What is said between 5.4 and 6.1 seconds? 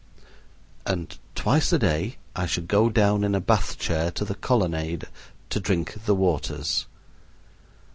to drink